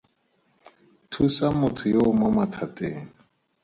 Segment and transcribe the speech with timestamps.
[1.11, 2.99] Thusa motho yo o mo mathateng.